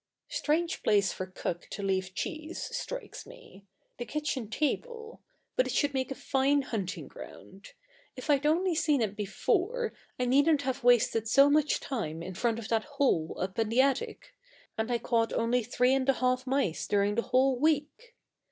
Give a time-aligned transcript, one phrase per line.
[0.31, 3.67] Strange place for Cook to leave cheese, strikes me
[3.99, 5.21] the kitchen table;
[5.55, 7.73] but it should make a fine hunting ground.
[8.15, 12.57] If I'd only seen it before, I needn't have wasted so much time in front
[12.57, 14.33] of that hole up in the attic
[14.75, 18.15] and I caught only three and a half mice during the whole week.